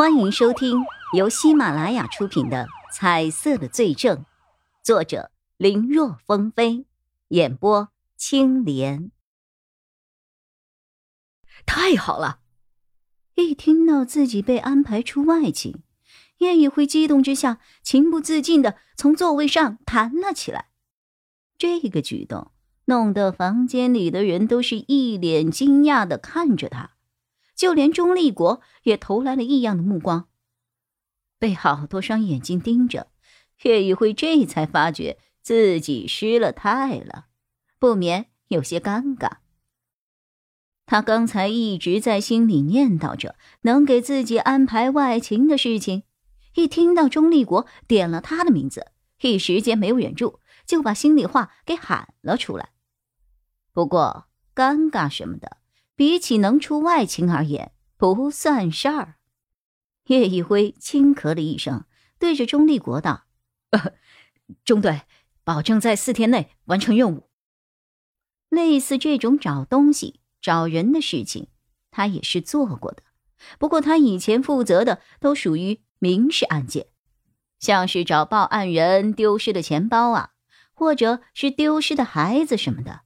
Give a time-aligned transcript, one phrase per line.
[0.00, 4.16] 欢迎收听由喜马拉雅出品的《彩色的罪证》，
[4.82, 6.86] 作者林若风飞，
[7.28, 9.10] 演播青莲。
[11.66, 12.38] 太好了！
[13.34, 15.82] 一听到自己被安排出外景，
[16.38, 20.70] 叶一辉激动之下，情不自禁的从座位上弹了起来。
[21.58, 22.50] 这个举动
[22.86, 26.92] 弄得房间里的人都是一脸惊讶的看着他。
[27.60, 30.30] 就连钟立国也投来了异样的目光。
[31.38, 33.08] 被好多双眼睛盯着，
[33.64, 37.26] 岳一辉这才发觉自己失了态了，
[37.78, 39.32] 不免有些尴尬。
[40.86, 46.04] 他刚才一直在心里念叨着能给自己安排外勤的事情，
[46.54, 48.86] 一听到钟立国点了他的名字，
[49.20, 52.70] 一时间没有忍住，就把心里话给喊了出来。
[53.74, 55.58] 不过尴尬什么的。
[56.00, 59.16] 比起能出外勤而言，不算事儿。
[60.06, 61.84] 叶一辉轻咳了一声，
[62.18, 63.26] 对着钟立国道
[64.64, 65.02] ：“中队，
[65.44, 67.28] 保证在四天内完成任务。”
[68.48, 71.48] 类似这种找东西、找人的事情，
[71.90, 73.02] 他也是做过的。
[73.58, 76.86] 不过他以前负责的都属于民事案件，
[77.58, 80.30] 像是找报案人丢失的钱包啊，
[80.72, 83.02] 或者是丢失的孩子什么的。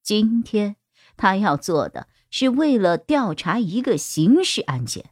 [0.00, 0.76] 今天。
[1.16, 5.10] 他要做的是为了调查一个刑事案件，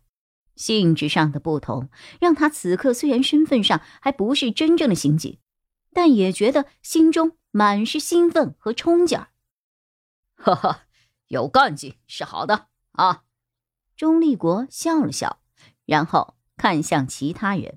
[0.56, 1.89] 性质上的不同，
[2.20, 5.39] 让他此刻虽然身份上还不是真正的刑警，
[5.92, 9.29] 但也觉得心中满是兴奋和冲劲儿。
[10.34, 10.81] 哈哈，
[11.29, 13.23] 有干劲是好的啊！
[13.97, 15.39] 钟立国笑了笑，
[15.86, 17.77] 然后看向其他人：“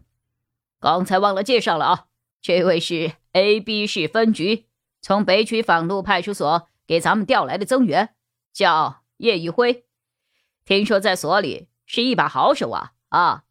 [0.82, 2.06] 刚才忘了介绍了啊，
[2.42, 4.66] 这位是 A、B 市分局
[5.04, 8.16] 从北区坊路派出所给咱们调来的增援。”
[8.52, 9.86] 叫叶一辉，
[10.66, 13.46] 听说在所里是一把好手啊啊！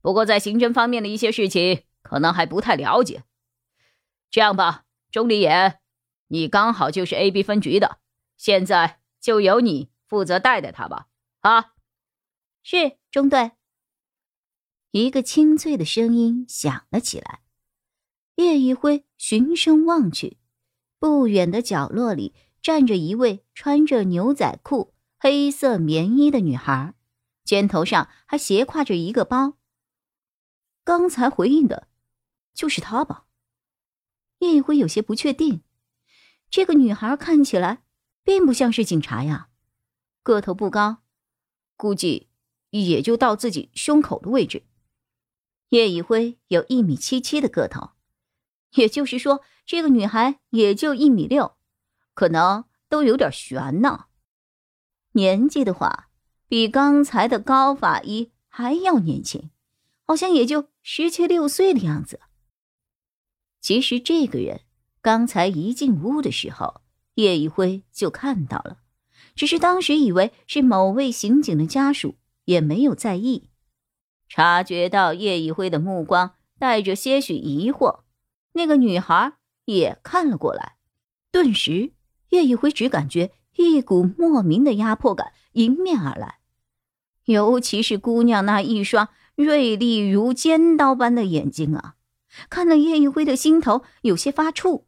[0.00, 3.24] 不过在刑侦方面的一些事情可能还不太了解。
[4.30, 5.80] 这样吧，钟离言，
[6.28, 7.98] 你刚好就是 A、B 分局的，
[8.36, 11.08] 现在就由你负责带带他吧。
[11.40, 11.72] 啊，
[12.62, 13.52] 是中队。
[14.92, 17.40] 一个清脆的声音响了起来。
[18.36, 20.38] 叶一辉循声望去，
[20.98, 22.34] 不远的角落里。
[22.62, 24.92] 站着一位穿着牛仔裤、
[25.22, 26.94] 黑色棉衣的女孩，
[27.44, 29.58] 肩头上还斜挎着一个包。
[30.82, 31.88] 刚才回应的，
[32.54, 33.26] 就是她吧？
[34.38, 35.60] 叶一辉有些不确定，
[36.48, 37.82] 这个女孩看起来
[38.24, 39.50] 并不像是警察呀，
[40.22, 41.02] 个头不高，
[41.76, 42.30] 估计
[42.70, 44.62] 也就到自己胸口的位置。
[45.68, 47.90] 叶一辉有一米七七的个头，
[48.70, 51.58] 也就是说，这个女孩也就一米六。
[52.14, 54.06] 可能都有点悬呢。
[55.12, 56.08] 年纪的话，
[56.48, 59.50] 比刚才的高法医还要年轻，
[60.06, 62.20] 好像也就十七六岁的样子。
[63.60, 64.60] 其实这个人
[65.02, 66.80] 刚才一进屋的时候，
[67.14, 68.78] 叶一辉就看到了，
[69.34, 73.48] 只是当时以为是某位刑警的家属，也没有在意。
[74.28, 78.02] 察觉到叶一辉的目光带着些许疑惑，
[78.52, 79.32] 那个女孩
[79.64, 80.76] 也看了过来，
[81.32, 81.92] 顿时。
[82.30, 86.38] 叶一辉只感觉一股莫名的压迫感迎面而来，
[87.24, 91.96] 尤其是姑娘那一双锐利如尖刀般的眼睛啊，
[92.48, 94.84] 看得叶一辉的心头有些发怵。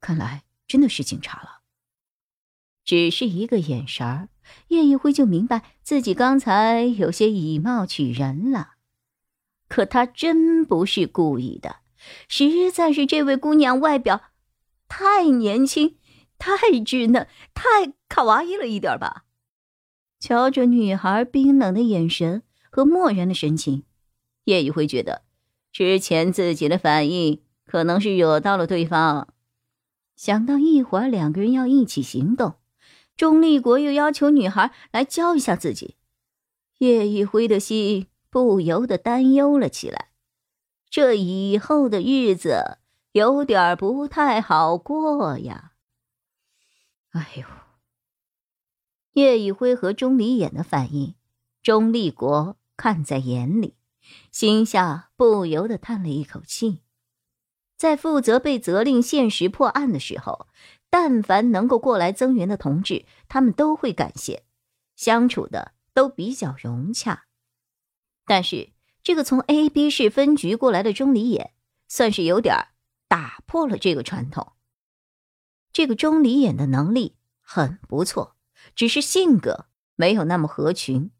[0.00, 1.60] 看来真的是警察了。
[2.84, 4.28] 只是一个眼神儿，
[4.68, 8.72] 叶一辉就明白自己刚才有些以貌取人了。
[9.68, 11.76] 可他真不是故意的，
[12.26, 14.22] 实在是这位姑娘外表
[14.88, 15.98] 太年轻。
[16.40, 19.26] 太稚嫩，太卡哇伊了一点吧？
[20.18, 23.84] 瞧着女孩冰冷的眼神和漠然的神情，
[24.44, 25.22] 叶一辉觉得
[25.70, 29.28] 之前自己的反应可能是惹到了对方。
[30.16, 32.54] 想到一会儿两个人要一起行动，
[33.16, 35.96] 钟立国又要求女孩来教一下自己，
[36.78, 40.08] 叶一辉的心不由得担忧了起来。
[40.90, 42.78] 这以后的日子
[43.12, 45.72] 有点不太好过呀。
[47.10, 47.44] 哎呦！
[49.14, 51.14] 叶宇辉和钟离眼的反应，
[51.62, 53.74] 钟立国看在眼里，
[54.30, 56.82] 心下不由得叹了一口气。
[57.76, 60.46] 在负责被责令限时破案的时候，
[60.88, 64.44] 但凡能够过来增援的同志，他们都会感谢，
[64.94, 67.24] 相处的都比较融洽。
[68.26, 68.70] 但是
[69.02, 71.54] 这个从 A、B 市分局过来的钟离眼，
[71.88, 72.54] 算是有点
[73.08, 74.52] 打破了这个传统。
[75.72, 78.36] 这个钟离眼的能力很不错，
[78.74, 81.10] 只是性格没有那么合群。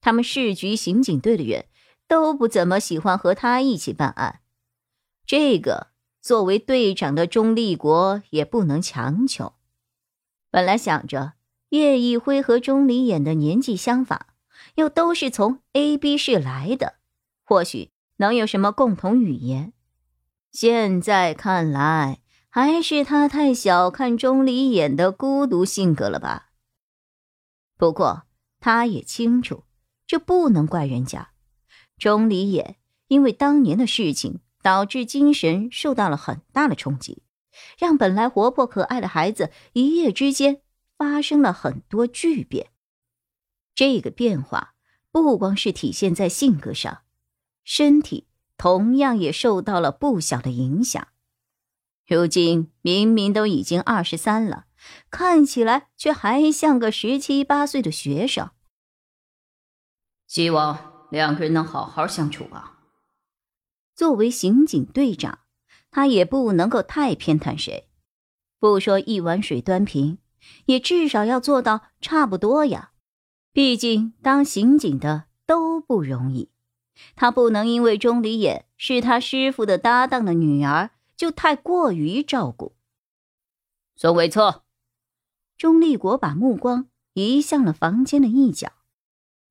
[0.00, 1.66] 他们市局刑警队的人
[2.06, 4.40] 都不怎么喜欢和他一起办案。
[5.26, 5.88] 这个
[6.20, 9.54] 作为队长的钟立国也不能强求。
[10.50, 11.32] 本来想着
[11.70, 14.26] 叶一辉和钟离衍的年纪相仿，
[14.74, 16.94] 又都是从 A、B 市来的，
[17.42, 19.72] 或许能有什么共同语言。
[20.52, 22.20] 现在看来，
[22.56, 26.52] 还是他太小看钟离衍的孤独性格了吧。
[27.76, 28.28] 不过
[28.60, 29.64] 他也清楚。
[30.06, 31.30] 这不能怪人家，
[31.98, 32.76] 钟离也
[33.08, 37.24] 因为当年的事情导致精神受到了很大的冲击，
[37.76, 40.60] 让本来活泼可爱的孩子一夜之间
[40.96, 42.68] 发生了很多巨变。
[43.74, 44.74] 这个变化
[45.10, 47.00] 不光是体现在性格上，
[47.64, 51.08] 身体同样也受到了不小的影响。
[52.06, 54.66] 如今明明都已经二十三了，
[55.10, 58.50] 看起来却还像个十七八岁的学生。
[60.26, 62.78] 希望两个人能好好相处啊。
[63.94, 65.38] 作为刑警队长，
[65.90, 67.88] 他也不能够太偏袒谁。
[68.58, 70.18] 不说一碗水端平，
[70.66, 72.90] 也至少要做到差不多呀。
[73.52, 76.50] 毕竟当刑警的都不容易，
[77.14, 82.74] 他不能因为钟离眼是他师傅的搭档的女儿，就太过于照顾。
[83.96, 84.64] 孙伟策，
[85.56, 88.72] 钟立国把目光移向了房间的一角。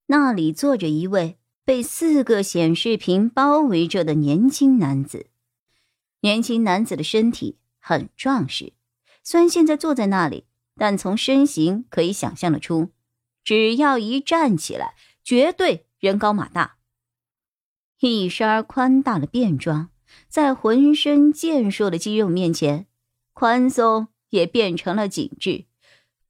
[0.08, 5.28] 那里坐着一位被四个显示屏包围着的年轻男子。
[6.20, 8.74] 年轻男子的身体很壮实，
[9.24, 10.46] 虽然现在坐在那里，
[10.76, 12.92] 但从身形可以想象得出，
[13.44, 16.78] 只要一站起来，绝对人高马大。
[18.00, 19.90] 一身宽大的便装，
[20.28, 22.88] 在浑身健硕的肌肉面前，
[23.34, 25.66] 宽松也变成了紧致，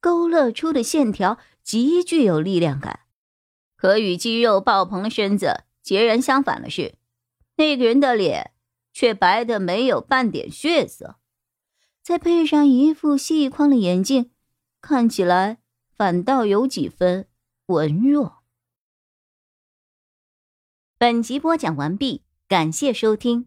[0.00, 3.00] 勾勒出的线条极具有力量感。
[3.76, 6.94] 可与肌肉爆棚的身子截然相反的是，
[7.56, 8.52] 那个人的脸
[8.92, 11.16] 却白的没有半点血色，
[12.02, 14.30] 再配上一副细框的眼镜，
[14.80, 15.58] 看起来
[15.94, 17.28] 反倒有几分
[17.66, 18.38] 文弱。
[20.96, 23.46] 本集播讲完毕，感谢收听，